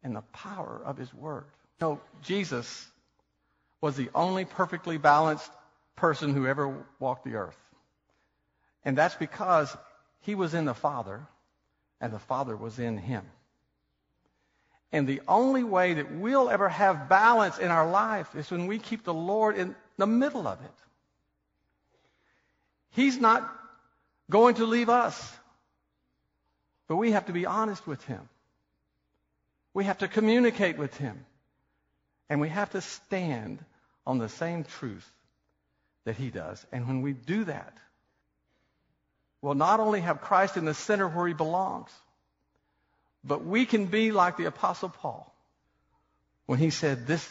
and 0.04 0.16
the 0.16 0.22
power 0.22 0.82
of 0.86 0.98
His 0.98 1.14
Word. 1.14 1.46
You 1.82 1.88
know, 1.88 2.02
Jesus 2.22 2.88
was 3.82 3.96
the 3.96 4.10
only 4.14 4.46
perfectly 4.46 4.98
balanced 4.98 5.50
person 5.96 6.34
who 6.34 6.48
ever 6.48 6.86
walked 7.00 7.26
the 7.26 7.36
earth. 7.36 7.58
And 8.84 8.98
that's 8.98 9.16
because 9.16 9.76
he 10.22 10.36
was 10.36 10.54
in 10.54 10.66
the 10.66 10.74
Father 10.74 11.22
and 12.02 12.14
the 12.14 12.20
Father 12.20 12.56
was 12.56 12.80
in 12.80 12.98
him. 12.98 13.24
And 14.92 15.08
the 15.08 15.22
only 15.28 15.64
way 15.64 15.96
that 15.96 16.12
we'll 16.12 16.50
ever 16.50 16.68
have 16.68 17.10
balance 17.10 17.60
in 17.60 17.70
our 17.70 17.90
life 17.90 18.36
is 18.36 18.50
when 18.50 18.68
we 18.68 18.80
keep 18.80 19.04
the 19.04 19.14
Lord 19.14 19.58
in 19.58 19.76
the 19.98 20.08
middle 20.08 20.48
of 20.48 20.60
it. 20.62 20.72
He's 22.92 23.18
not 23.18 23.56
going 24.30 24.56
to 24.56 24.66
leave 24.66 24.90
us. 24.90 25.34
But 26.88 26.96
we 26.96 27.12
have 27.12 27.28
to 27.28 27.34
be 27.34 27.46
honest 27.46 27.86
with 27.86 28.04
him. 28.06 28.28
We 29.76 29.84
have 29.86 30.00
to 30.00 30.08
communicate 30.08 30.78
with 30.78 30.96
him. 30.98 31.24
And 32.30 32.42
we 32.42 32.50
have 32.50 32.72
to 32.72 32.82
stand 32.82 33.64
on 34.08 34.18
the 34.18 34.30
same 34.30 34.64
truth 34.64 35.08
that 36.06 36.16
he 36.16 36.32
does. 36.32 36.66
And 36.72 36.88
when 36.88 37.02
we 37.02 37.14
do 37.14 37.44
that, 37.44 37.78
we'll 39.42 39.56
not 39.56 39.80
only 39.80 40.02
have 40.02 40.22
Christ 40.22 40.58
in 40.58 40.66
the 40.66 40.74
center 40.74 41.08
where 41.08 41.28
he 41.28 41.34
belongs, 41.34 41.90
but 43.24 43.46
we 43.46 43.66
can 43.66 43.86
be 43.86 44.12
like 44.12 44.38
the 44.38 44.46
Apostle 44.46 44.90
Paul 44.90 45.34
when 46.46 46.60
he 46.60 46.70
said, 46.70 47.06
This, 47.06 47.28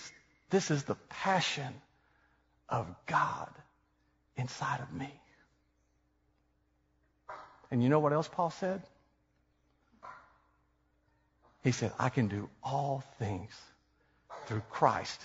this 0.50 0.70
is 0.70 0.84
the 0.84 0.96
passion 1.08 1.74
of 2.68 2.86
God 3.06 3.50
inside 4.36 4.80
of 4.80 4.92
me. 4.92 5.10
And 7.70 7.82
you 7.82 7.88
know 7.88 8.00
what 8.00 8.12
else 8.12 8.28
Paul 8.28 8.50
said? 8.50 8.82
He 11.64 11.72
said, 11.72 11.92
I 11.98 12.08
can 12.08 12.28
do 12.28 12.48
all 12.62 13.02
things 13.18 13.50
through 14.46 14.62
Christ 14.70 15.20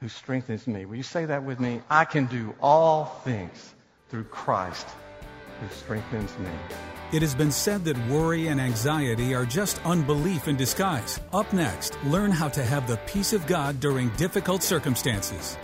who 0.00 0.08
strengthens 0.08 0.66
me. 0.66 0.84
Will 0.84 0.96
you 0.96 1.02
say 1.02 1.24
that 1.24 1.42
with 1.42 1.58
me? 1.58 1.80
I 1.90 2.04
can 2.04 2.26
do 2.26 2.54
all 2.60 3.06
things 3.24 3.74
through 4.10 4.24
Christ 4.24 4.86
who 5.60 5.68
strengthens 5.74 6.38
me. 6.38 6.50
It 7.10 7.22
has 7.22 7.34
been 7.34 7.50
said 7.50 7.84
that 7.86 7.96
worry 8.08 8.48
and 8.48 8.60
anxiety 8.60 9.34
are 9.34 9.46
just 9.46 9.80
unbelief 9.86 10.46
in 10.46 10.56
disguise. 10.56 11.20
Up 11.32 11.50
next, 11.54 11.96
learn 12.04 12.30
how 12.30 12.48
to 12.48 12.62
have 12.62 12.86
the 12.86 12.98
peace 13.06 13.32
of 13.32 13.46
God 13.46 13.80
during 13.80 14.10
difficult 14.10 14.62
circumstances. 14.62 15.56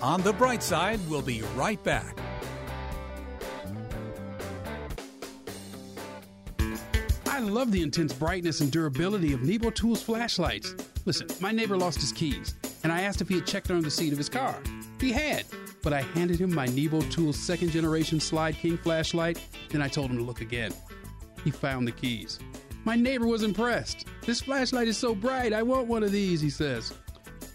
On 0.00 0.22
the 0.22 0.32
bright 0.32 0.62
side, 0.62 0.98
we'll 1.08 1.22
be 1.22 1.42
right 1.54 1.82
back. 1.84 2.16
I 7.26 7.38
love 7.38 7.72
the 7.72 7.82
intense 7.82 8.12
brightness 8.12 8.60
and 8.60 8.70
durability 8.72 9.32
of 9.32 9.42
Nebo 9.42 9.70
Tools 9.70 10.02
flashlights. 10.02 10.74
Listen, 11.04 11.28
my 11.40 11.52
neighbor 11.52 11.76
lost 11.76 12.00
his 12.00 12.12
keys, 12.12 12.54
and 12.84 12.92
I 12.92 13.02
asked 13.02 13.20
if 13.20 13.28
he 13.28 13.34
had 13.36 13.46
checked 13.46 13.70
under 13.70 13.82
the 13.82 13.90
seat 13.90 14.12
of 14.12 14.18
his 14.18 14.28
car. 14.28 14.62
He 15.00 15.12
had 15.12 15.44
but 15.82 15.92
I 15.92 16.02
handed 16.02 16.40
him 16.40 16.54
my 16.54 16.66
Nebo 16.66 17.00
Tools 17.02 17.36
second 17.38 17.70
generation 17.70 18.18
Slyde 18.18 18.56
King 18.56 18.76
flashlight, 18.78 19.40
then 19.70 19.82
I 19.82 19.88
told 19.88 20.10
him 20.10 20.18
to 20.18 20.22
look 20.22 20.40
again. 20.40 20.72
He 21.44 21.50
found 21.50 21.86
the 21.86 21.92
keys. 21.92 22.38
My 22.84 22.96
neighbor 22.96 23.26
was 23.26 23.42
impressed. 23.42 24.06
This 24.24 24.40
flashlight 24.40 24.88
is 24.88 24.96
so 24.96 25.14
bright, 25.14 25.52
I 25.52 25.62
want 25.62 25.88
one 25.88 26.02
of 26.02 26.12
these, 26.12 26.40
he 26.40 26.50
says. 26.50 26.94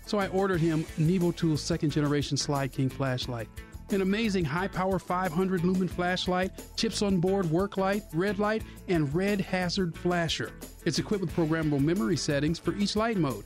So 0.06 0.20
I 0.20 0.28
ordered 0.28 0.62
him 0.62 0.86
Nebo 0.98 1.32
Tools 1.32 1.62
second 1.62 1.90
generation 1.90 2.38
Slyde 2.38 2.72
King 2.72 2.90
flashlight. 2.90 3.50
an 3.92 4.02
amazing 4.02 4.44
high 4.44 4.68
power 4.68 5.00
500 5.00 5.64
lumen 5.64 5.88
flashlight, 5.88 6.52
chips 6.76 7.02
on 7.02 7.20
board 7.20 7.50
work 7.50 7.78
light, 7.78 8.04
red 8.14 8.38
light, 8.38 8.64
and 8.90 9.14
red 9.16 9.40
hazard 9.40 9.96
flasher. 9.96 10.52
It's 10.86 11.00
equipped 11.00 11.22
with 11.22 11.34
programmable 11.34 11.82
memory 11.82 12.18
settings 12.18 12.60
for 12.60 12.76
each 12.76 12.96
light 12.98 13.18
mode, 13.18 13.46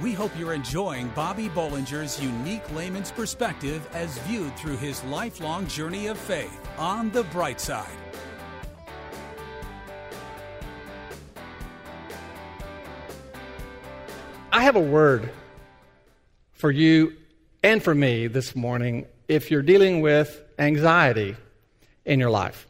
We 0.00 0.12
hope 0.12 0.30
you're 0.38 0.52
enjoying 0.52 1.08
Bobby 1.08 1.48
Bollinger's 1.48 2.22
unique 2.22 2.72
layman's 2.72 3.10
perspective 3.10 3.84
as 3.92 4.16
viewed 4.18 4.56
through 4.56 4.76
his 4.76 5.02
lifelong 5.04 5.66
journey 5.66 6.06
of 6.06 6.16
faith 6.16 6.56
on 6.78 7.10
the 7.10 7.24
bright 7.24 7.60
side. 7.60 7.88
I 14.52 14.62
have 14.62 14.76
a 14.76 14.80
word 14.80 15.30
for 16.52 16.70
you 16.70 17.16
and 17.64 17.82
for 17.82 17.94
me 17.94 18.28
this 18.28 18.54
morning 18.54 19.06
if 19.26 19.50
you're 19.50 19.62
dealing 19.62 20.00
with 20.00 20.40
anxiety 20.60 21.34
in 22.04 22.20
your 22.20 22.30
life. 22.30 22.68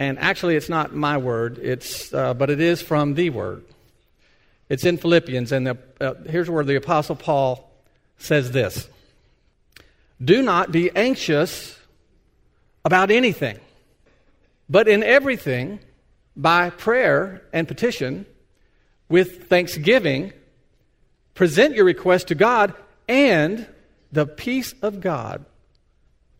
And 0.00 0.18
actually, 0.18 0.56
it's 0.56 0.68
not 0.68 0.92
my 0.92 1.18
word, 1.18 1.58
it's, 1.58 2.12
uh, 2.12 2.34
but 2.34 2.50
it 2.50 2.60
is 2.60 2.82
from 2.82 3.14
the 3.14 3.30
word. 3.30 3.64
It's 4.70 4.84
in 4.84 4.98
Philippians, 4.98 5.50
and 5.50 5.66
the, 5.66 5.78
uh, 6.00 6.14
here's 6.28 6.48
where 6.48 6.62
the 6.62 6.76
Apostle 6.76 7.16
Paul 7.16 7.68
says 8.18 8.52
this 8.52 8.88
Do 10.24 10.42
not 10.42 10.70
be 10.70 10.90
anxious 10.94 11.76
about 12.84 13.10
anything, 13.10 13.58
but 14.68 14.86
in 14.86 15.02
everything, 15.02 15.80
by 16.36 16.70
prayer 16.70 17.42
and 17.52 17.66
petition, 17.66 18.24
with 19.08 19.48
thanksgiving, 19.48 20.32
present 21.34 21.74
your 21.74 21.84
request 21.84 22.28
to 22.28 22.36
God, 22.36 22.72
and 23.08 23.66
the 24.12 24.24
peace 24.24 24.72
of 24.82 25.00
God, 25.00 25.44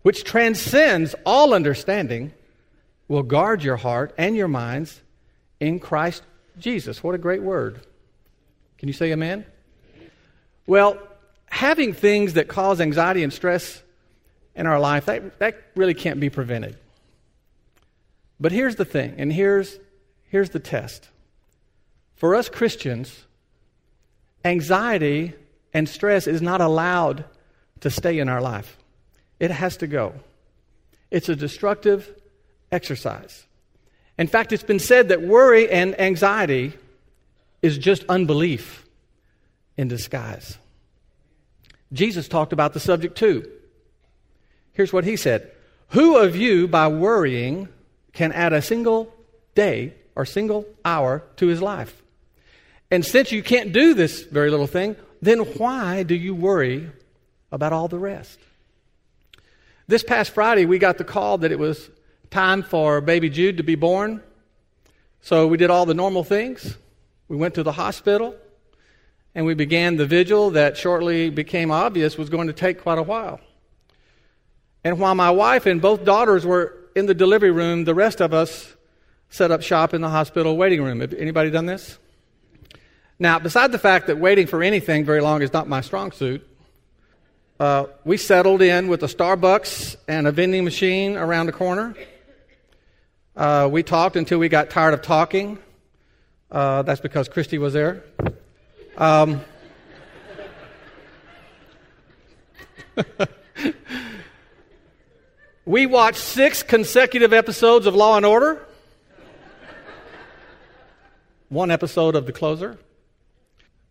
which 0.03 0.23
transcends 0.23 1.17
all 1.27 1.53
understanding, 1.53 2.33
will 3.09 3.25
guard 3.25 3.65
your 3.65 3.77
heart 3.77 4.15
and 4.17 4.37
your 4.37 4.47
minds 4.47 5.01
in 5.59 5.81
Christ 5.81 6.23
Jesus. 6.61 7.03
What 7.03 7.17
a 7.17 7.19
great 7.19 7.43
word. 7.43 7.81
Can 8.81 8.89
you 8.89 8.95
say 8.95 9.13
amen? 9.13 9.45
Well, 10.67 10.99
having 11.51 11.93
things 11.93 12.33
that 12.33 12.49
cause 12.49 12.81
anxiety 12.81 13.23
and 13.23 13.31
stress 13.31 13.83
in 14.55 14.67
our 14.67 14.81
life, 14.81 15.05
that, 15.05 15.39
that 15.39 15.63
really 15.77 15.93
can't 15.93 16.19
be 16.19 16.31
prevented. 16.31 16.79
But 18.41 18.53
here's 18.53 18.77
the 18.77 18.87
thing, 18.87 19.17
and 19.19 19.31
here's, 19.31 19.79
here's 20.31 20.49
the 20.49 20.59
test. 20.59 21.11
For 22.15 22.35
us 22.35 22.49
Christians, 22.49 23.27
anxiety 24.47 25.35
and 25.75 25.87
stress 25.87 26.27
is 26.27 26.41
not 26.41 26.63
allowed 26.63 27.27
to 27.81 27.91
stay 27.91 28.19
in 28.19 28.31
our 28.31 28.41
life, 28.41 28.79
it 29.39 29.51
has 29.51 29.77
to 29.79 29.87
go. 29.87 30.15
It's 31.11 31.29
a 31.29 31.37
destructive 31.37 32.09
exercise. 32.73 33.45
In 34.17 34.27
fact, 34.27 34.55
it's 34.55 34.63
been 34.63 34.79
said 34.79 35.11
that 35.11 35.21
worry 35.21 35.71
and 35.71 36.01
anxiety 36.01 36.73
is 37.63 37.79
just 37.79 38.05
unbelief 38.09 38.87
in 39.77 39.89
disguise. 39.89 40.59
Jesus 41.93 42.29
talked 42.29 42.53
about 42.53 42.73
the 42.73 42.81
subject 42.81 43.17
too. 43.17 43.51
Here's 44.73 44.93
what 44.93 45.05
he 45.05 45.17
said 45.17 45.51
Who 45.89 46.19
of 46.19 46.37
you, 46.37 46.69
by 46.69 46.89
worrying, 46.89 47.69
can 48.13 48.33
add 48.33 48.53
a 48.53 48.63
single 48.63 49.15
day 49.55 49.95
or 50.15 50.25
single 50.25 50.67
hour 50.85 51.23
to 51.37 51.47
his 51.47 51.61
life? 51.61 52.03
And 52.91 53.05
since 53.05 53.31
you 53.31 53.43
can't 53.43 53.73
do 53.73 53.95
this 53.95 54.23
very 54.23 54.51
little 54.51 54.67
thing, 54.67 54.97
then 55.23 55.41
why 55.41 56.03
do 56.03 56.15
you 56.15 56.35
worry 56.35 56.91
about 57.53 57.73
all 57.73 57.89
the 57.89 57.99
rest? 57.99 58.39
This 59.87 60.03
past 60.03 60.33
Friday, 60.33 60.67
we 60.67 60.79
got 60.79 60.99
the 60.99 61.05
call 61.05 61.39
that 61.39 61.53
it 61.53 61.59
was 61.59 61.91
time 62.31 62.63
for 62.63 63.01
baby 63.01 63.29
Jude 63.29 63.57
to 63.57 63.63
be 63.63 63.75
born. 63.75 64.23
So 65.21 65.47
we 65.47 65.57
did 65.57 65.71
all 65.71 65.85
the 65.85 65.95
normal 65.95 66.25
things. 66.25 66.77
We 67.31 67.37
went 67.37 67.55
to 67.55 67.63
the 67.63 67.71
hospital 67.71 68.35
and 69.37 69.47
we 69.47 69.55
began 69.55 69.97
the 69.97 70.05
vigil 70.05 70.51
that 70.51 70.77
shortly 70.77 71.31
became 71.31 71.71
obvious 71.71 72.19
was 72.19 72.29
going 72.29 72.49
to 72.49 72.53
take 72.53 72.83
quite 72.83 72.99
a 72.99 73.05
while. 73.05 73.39
And 74.83 74.99
while 74.99 75.15
my 75.15 75.31
wife 75.31 75.65
and 75.65 75.81
both 75.81 76.05
daughters 76.05 76.45
were 76.45 76.77
in 76.97 77.07
the 77.07 77.15
delivery 77.15 77.53
room, 77.53 77.85
the 77.85 77.95
rest 77.95 78.21
of 78.21 78.35
us 78.35 78.75
set 79.29 79.53
up 79.53 79.63
shop 79.63 79.95
in 79.95 80.01
the 80.01 80.09
hospital 80.09 80.57
waiting 80.57 80.83
room. 80.83 80.99
Have 80.99 81.15
anybody 81.15 81.53
done 81.53 81.67
this? 81.67 82.01
Now, 83.21 83.39
beside 83.39 83.71
the 83.71 83.79
fact 83.79 84.09
that 84.09 84.19
waiting 84.19 84.49
for 84.49 84.61
anything 84.61 85.05
very 85.05 85.21
long 85.21 85.41
is 85.41 85.53
not 85.53 85.69
my 85.69 85.83
strong 85.83 86.11
suit, 86.11 86.45
uh, 87.61 87.87
we 88.05 88.17
settled 88.17 88.61
in 88.61 88.89
with 88.89 89.05
a 89.05 89.07
Starbucks 89.07 89.95
and 90.09 90.27
a 90.27 90.33
vending 90.33 90.65
machine 90.65 91.17
around 91.17 91.47
the 91.47 91.53
corner. 91.53 91.95
Uh, 93.37 93.69
we 93.71 93.85
talked 93.85 94.17
until 94.17 94.41
we 94.41 94.49
got 94.49 94.69
tired 94.69 94.95
of 94.95 95.03
talking. 95.03 95.61
Uh, 96.51 96.83
that's 96.83 97.01
because 97.01 97.29
Christy 97.29 97.59
was 97.59 97.75
there. 97.75 98.03
Um, 98.97 99.43
we 105.65 105.87
watched 105.87 106.19
six 106.19 106.65
consecutive 106.65 107.33
episodes 107.33 107.87
of 107.87 107.95
Law 107.95 108.17
and 108.17 108.27
Order, 108.27 108.67
one 111.49 111.71
episode 111.71 112.17
of 112.17 112.27
The 112.27 112.33
Closer. 112.33 112.79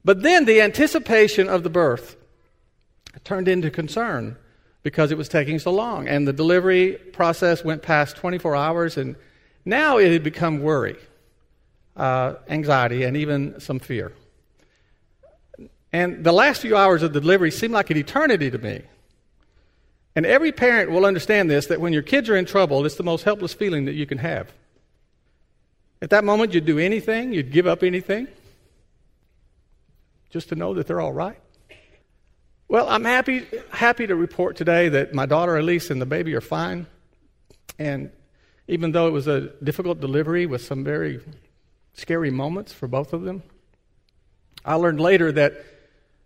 But 0.04 0.22
then 0.22 0.44
the 0.46 0.62
anticipation 0.62 1.48
of 1.48 1.64
the 1.64 1.70
birth 1.70 2.18
turned 3.24 3.48
into 3.48 3.72
concern 3.72 4.36
because 4.84 5.12
it 5.12 5.18
was 5.18 5.30
taking 5.30 5.60
so 5.60 5.72
long. 5.72 6.10
And 6.10 6.28
the 6.28 6.34
delivery 6.34 6.94
process 7.14 7.64
went 7.64 7.84
past 7.84 8.18
24 8.18 8.56
hours, 8.56 8.98
and 8.98 9.16
now 9.64 9.98
it 9.98 10.12
had 10.12 10.24
become 10.24 10.60
worry 10.60 10.98
uh, 12.00 12.36
anxiety, 12.48 13.04
and 13.04 13.18
even 13.18 13.60
some 13.60 13.78
fear. 13.78 14.14
And 15.92 16.24
the 16.24 16.32
last 16.32 16.62
few 16.62 16.78
hours 16.78 17.04
of 17.04 17.14
the 17.14 17.20
delivery 17.20 17.52
seemed 17.52 17.74
like 17.74 17.90
an 17.90 17.98
eternity 17.98 18.50
to 18.50 18.58
me. 18.58 18.84
And 20.16 20.26
every 20.26 20.52
parent 20.52 20.92
will 20.92 21.06
understand 21.06 21.50
this 21.50 21.68
that 21.68 21.82
when 21.82 21.94
your 21.94 22.02
kids 22.02 22.30
are 22.30 22.36
in 22.36 22.46
trouble, 22.46 22.86
it's 22.86 22.96
the 22.96 23.04
most 23.04 23.24
helpless 23.24 23.54
feeling 23.54 23.86
that 23.86 23.94
you 23.94 24.06
can 24.06 24.18
have. 24.20 24.52
At 26.02 26.12
that 26.12 26.24
moment, 26.24 26.54
you'd 26.54 26.66
do 26.66 26.80
anything, 26.80 27.34
you'd 27.34 27.52
give 27.52 27.68
up 27.68 27.84
anything, 27.84 28.30
just 30.30 30.50
to 30.50 30.56
know 30.56 30.74
that 30.76 30.88
they're 30.88 31.02
all 31.02 31.14
right. 31.14 31.38
Well, 32.70 32.88
I'm 32.88 33.04
happy, 33.04 33.46
happy 33.72 34.08
to 34.08 34.16
report 34.16 34.56
today 34.56 34.90
that 34.90 35.14
my 35.14 35.26
daughter 35.26 35.58
Elise 35.58 35.90
and 35.90 36.02
the 36.02 36.06
baby 36.06 36.34
are 36.36 36.42
fine. 36.42 36.86
And 37.78 38.12
even 38.68 38.92
though 38.92 39.08
it 39.08 39.12
was 39.12 39.28
a 39.28 39.50
difficult 39.64 40.00
delivery 40.00 40.46
with 40.46 40.62
some 40.62 40.84
very 40.84 41.20
scary 41.94 42.32
moments 42.32 42.74
for 42.74 42.88
both 42.88 43.14
of 43.14 43.24
them. 43.24 43.44
I 44.64 44.76
learned 44.76 45.00
later 45.00 45.32
that 45.32 45.66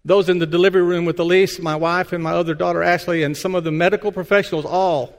those 0.05 0.27
in 0.27 0.39
the 0.39 0.45
delivery 0.45 0.81
room 0.81 1.05
with 1.05 1.19
Elise, 1.19 1.59
my 1.59 1.75
wife, 1.75 2.11
and 2.11 2.23
my 2.23 2.31
other 2.31 2.53
daughter 2.53 2.83
Ashley, 2.83 3.23
and 3.23 3.37
some 3.37 3.55
of 3.55 3.63
the 3.63 3.71
medical 3.71 4.11
professionals 4.11 4.65
all 4.65 5.15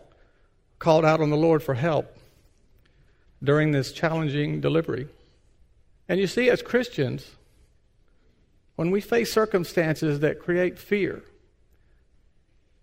called 0.78 1.04
out 1.04 1.20
on 1.20 1.30
the 1.30 1.36
Lord 1.36 1.62
for 1.62 1.74
help 1.74 2.18
during 3.42 3.72
this 3.72 3.92
challenging 3.92 4.60
delivery. 4.60 5.08
And 6.08 6.20
you 6.20 6.26
see, 6.26 6.50
as 6.50 6.60
Christians, 6.60 7.30
when 8.76 8.90
we 8.90 9.00
face 9.00 9.32
circumstances 9.32 10.20
that 10.20 10.40
create 10.40 10.78
fear 10.78 11.22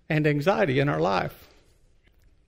and 0.10 0.26
anxiety 0.26 0.80
in 0.80 0.89
our 0.89 1.00
life, 1.00 1.50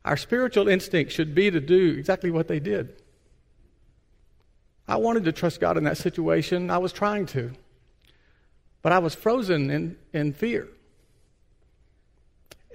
our 0.04 0.18
spiritual 0.18 0.68
instinct 0.68 1.12
should 1.12 1.36
be 1.36 1.52
to 1.52 1.60
do 1.60 1.96
exactly 1.98 2.32
what 2.32 2.48
they 2.48 2.60
did 2.60 3.03
I 4.88 4.98
wanted 4.98 5.26
to 5.26 5.32
trust 5.32 5.60
God 5.60 5.78
in 5.78 5.86
that 5.86 5.98
situation. 5.98 6.70
I 6.70 6.78
was 6.78 6.92
trying 6.92 7.26
to. 7.28 7.52
But 8.82 8.92
I 8.92 9.00
was 9.00 9.16
frozen 9.16 9.70
in, 9.70 9.98
in 10.12 10.34
fear. 10.34 10.68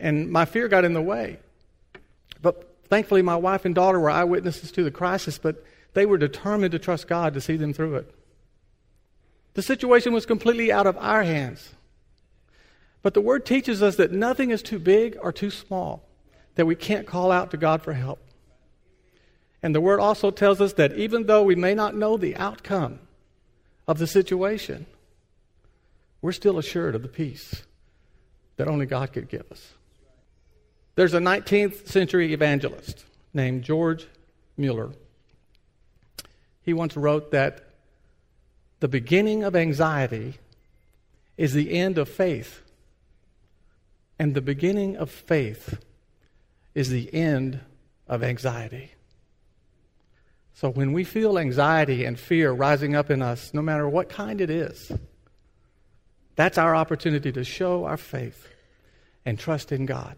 And 0.01 0.31
my 0.31 0.45
fear 0.45 0.69
got 0.69 0.85
in 0.85 0.95
the 0.95 1.03
way. 1.03 1.39
But 2.41 2.77
thankfully, 2.89 3.23
my 3.23 3.37
wife 3.37 3.65
and 3.65 3.75
daughter 3.75 4.01
were 4.01 4.11
eyewitnesses 4.11 4.73
to 4.73 4.85
the 4.85 4.91
crisis, 4.91 5.39
but 5.39 5.65
they 5.95 6.07
were 6.07 6.19
determined 6.19 6.73
to 6.73 6.79
trust 6.79 7.09
God 7.09 7.35
to 7.35 7.41
see 7.41 7.57
them 7.57 7.73
through 7.73 7.97
it. 7.97 8.15
The 9.55 9.63
situation 9.63 10.13
was 10.13 10.25
completely 10.25 10.71
out 10.71 10.87
of 10.87 10.97
our 10.99 11.25
hands. 11.25 11.75
But 13.03 13.15
the 13.15 13.21
Word 13.21 13.45
teaches 13.45 13.83
us 13.83 13.97
that 13.97 14.13
nothing 14.13 14.51
is 14.51 14.63
too 14.63 14.79
big 14.79 15.17
or 15.21 15.33
too 15.33 15.51
small 15.51 16.05
that 16.55 16.67
we 16.67 16.75
can't 16.75 17.07
call 17.07 17.31
out 17.31 17.51
to 17.53 17.57
God 17.57 17.83
for 17.83 17.93
help. 17.93 18.19
And 19.63 19.75
the 19.75 19.81
Word 19.81 20.01
also 20.01 20.31
tells 20.31 20.61
us 20.61 20.75
that 20.75 20.97
even 20.97 21.27
though 21.27 21.43
we 21.43 21.55
may 21.55 21.75
not 21.75 21.95
know 21.95 22.17
the 22.17 22.37
outcome 22.37 23.01
of 23.87 23.99
the 23.99 24.07
situation, 24.07 24.87
we're 26.23 26.33
still 26.33 26.59
assured 26.59 26.95
of 26.95 27.03
the 27.03 27.09
peace 27.09 27.63
that 28.57 28.69
only 28.69 28.87
God 28.87 29.13
could 29.13 29.29
give 29.29 29.51
us. 29.51 29.73
There's 30.95 31.15
a 31.15 31.21
19th 31.21 31.87
century 31.87 32.33
evangelist 32.33 33.05
named 33.33 33.63
George 33.63 34.07
Mueller. 34.57 34.91
He 36.63 36.75
once 36.75 36.97
wrote 36.97 37.31
that 37.31 37.65
the 38.81 38.89
beginning 38.89 39.43
of 39.43 39.57
anxiety 39.57 40.39
is 41.37 41.53
the 41.53 41.73
end 41.73 41.99
of 41.99 42.09
faith, 42.09 42.63
and 44.19 44.35
the 44.35 44.41
beginning 44.41 44.97
of 44.97 45.11
faith 45.11 45.81
is 46.75 46.91
the 46.91 47.13
end 47.15 47.61
of 48.09 48.23
anxiety. 48.23 48.93
So 50.59 50.71
when 50.71 50.93
we 50.93 51.05
feel 51.05 51.39
anxiety 51.39 52.05
and 52.05 52.19
fear 52.19 52.51
rising 52.51 52.97
up 52.97 53.13
in 53.13 53.23
us, 53.23 53.55
no 53.55 53.63
matter 53.63 53.89
what 53.89 54.09
kind 54.09 54.41
it 54.41 54.51
is, 54.51 54.91
that's 56.35 56.59
our 56.59 56.75
opportunity 56.75 57.31
to 57.31 57.45
show 57.45 57.85
our 57.85 57.97
faith 57.97 58.49
and 59.25 59.39
trust 59.39 59.71
in 59.71 59.87
God. 59.87 60.17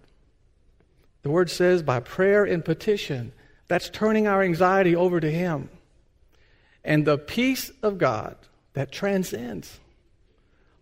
The 1.25 1.29
word 1.29 1.51
says 1.51 1.83
by 1.83 2.01
prayer 2.01 2.47
and 2.47 2.65
petition, 2.65 3.33
that's 3.69 3.91
turning 3.91 4.27
our 4.27 4.43
anxiety 4.43 4.97
over 4.97 5.21
to 5.21 5.31
Him. 5.31 5.69
And 6.83 7.05
the 7.05 7.19
peace 7.19 7.71
of 7.83 7.99
God 7.99 8.35
that 8.73 8.91
transcends 8.91 9.79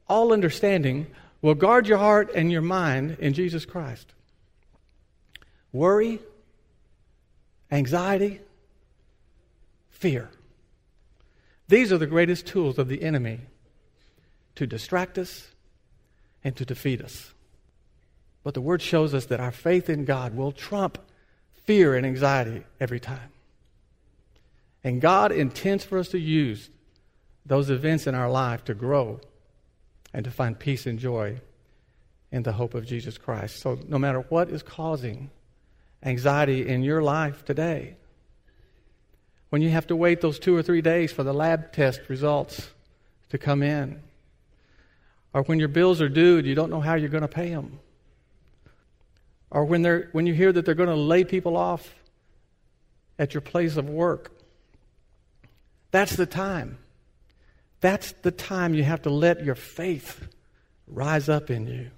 all 0.08 0.32
understanding 0.32 1.08
will 1.42 1.56
guard 1.56 1.88
your 1.88 1.98
heart 1.98 2.30
and 2.32 2.52
your 2.52 2.62
mind 2.62 3.16
in 3.18 3.32
Jesus 3.32 3.66
Christ. 3.66 4.14
Worry, 5.72 6.20
anxiety, 7.72 8.40
fear. 9.98 10.30
These 11.66 11.92
are 11.92 11.98
the 11.98 12.06
greatest 12.06 12.46
tools 12.46 12.78
of 12.78 12.88
the 12.88 13.02
enemy 13.02 13.40
to 14.54 14.66
distract 14.66 15.18
us 15.18 15.48
and 16.42 16.56
to 16.56 16.64
defeat 16.64 17.02
us. 17.02 17.34
But 18.42 18.54
the 18.54 18.60
Word 18.60 18.80
shows 18.80 19.12
us 19.12 19.26
that 19.26 19.40
our 19.40 19.50
faith 19.50 19.90
in 19.90 20.04
God 20.04 20.34
will 20.34 20.52
trump 20.52 20.98
fear 21.64 21.94
and 21.94 22.06
anxiety 22.06 22.64
every 22.80 23.00
time. 23.00 23.30
And 24.84 25.00
God 25.00 25.32
intends 25.32 25.84
for 25.84 25.98
us 25.98 26.08
to 26.10 26.18
use 26.18 26.70
those 27.44 27.68
events 27.68 28.06
in 28.06 28.14
our 28.14 28.30
life 28.30 28.64
to 28.64 28.74
grow 28.74 29.20
and 30.14 30.24
to 30.24 30.30
find 30.30 30.58
peace 30.58 30.86
and 30.86 30.98
joy 30.98 31.40
in 32.30 32.44
the 32.44 32.52
hope 32.52 32.74
of 32.74 32.86
Jesus 32.86 33.18
Christ. 33.18 33.58
So, 33.58 33.78
no 33.88 33.98
matter 33.98 34.20
what 34.28 34.48
is 34.48 34.62
causing 34.62 35.30
anxiety 36.02 36.66
in 36.68 36.82
your 36.82 37.02
life 37.02 37.44
today, 37.44 37.96
when 39.50 39.62
you 39.62 39.70
have 39.70 39.86
to 39.86 39.96
wait 39.96 40.20
those 40.20 40.38
two 40.38 40.54
or 40.54 40.62
three 40.62 40.82
days 40.82 41.12
for 41.12 41.22
the 41.22 41.32
lab 41.32 41.72
test 41.72 42.00
results 42.08 42.70
to 43.30 43.38
come 43.38 43.62
in, 43.62 44.00
or 45.32 45.42
when 45.42 45.58
your 45.58 45.68
bills 45.68 46.00
are 46.00 46.08
due 46.08 46.38
and 46.38 46.46
you 46.46 46.54
don't 46.54 46.70
know 46.70 46.80
how 46.80 46.94
you're 46.94 47.08
going 47.08 47.22
to 47.22 47.28
pay 47.28 47.50
them, 47.50 47.78
or 49.50 49.64
when, 49.64 49.82
they're, 49.82 50.08
when 50.12 50.26
you 50.26 50.34
hear 50.34 50.52
that 50.52 50.64
they're 50.64 50.74
going 50.74 50.88
to 50.88 50.94
lay 50.94 51.24
people 51.24 51.56
off 51.56 51.94
at 53.18 53.34
your 53.34 53.40
place 53.40 53.76
of 53.76 53.88
work, 53.88 54.32
that's 55.90 56.16
the 56.16 56.26
time. 56.26 56.78
That's 57.80 58.12
the 58.12 58.30
time 58.30 58.74
you 58.74 58.84
have 58.84 59.02
to 59.02 59.10
let 59.10 59.44
your 59.44 59.54
faith 59.54 60.28
rise 60.86 61.28
up 61.28 61.50
in 61.50 61.66
you 61.66 61.90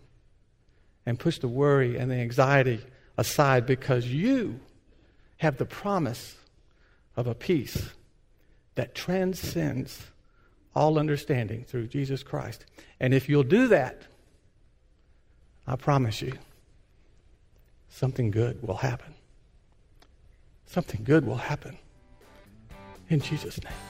and 1.07 1.19
push 1.19 1.39
the 1.39 1.49
worry 1.49 1.97
and 1.97 2.11
the 2.11 2.17
anxiety 2.17 2.81
aside 3.17 3.67
because 3.67 4.07
you 4.07 4.61
have 5.39 5.57
the 5.57 5.65
promise 5.65 6.37
of 7.17 7.27
a 7.27 7.35
peace 7.35 7.91
that 8.75 8.95
transcends 8.95 10.07
all 10.75 10.99
understanding 10.99 11.65
through 11.65 11.89
Jesus 11.89 12.23
Christ. 12.23 12.65
And 13.01 13.13
if 13.13 13.29
you'll 13.29 13.43
do 13.43 13.69
that, 13.69 14.03
I 15.67 15.77
promise 15.77 16.23
you, 16.23 16.33
something 17.89 18.31
good 18.31 18.63
will 18.63 18.77
happen. 18.77 19.15
Something 20.67 21.03
good 21.05 21.27
will 21.27 21.37
happen. 21.37 21.77
In 23.09 23.21
Jesus' 23.21 23.63
name. 23.63 23.90